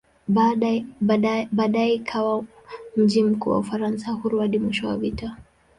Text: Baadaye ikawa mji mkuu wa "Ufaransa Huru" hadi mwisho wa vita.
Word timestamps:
Baadaye 1.53 1.93
ikawa 1.93 2.43
mji 2.97 3.23
mkuu 3.23 3.49
wa 3.49 3.57
"Ufaransa 3.59 4.11
Huru" 4.11 4.39
hadi 4.39 4.59
mwisho 4.59 4.87
wa 4.87 4.97
vita. 4.97 5.37